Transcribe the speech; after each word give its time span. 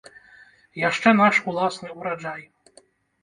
Яшчэ 0.89 1.11
наш 1.19 1.35
уласны 1.51 1.89
ураджай! 1.97 2.41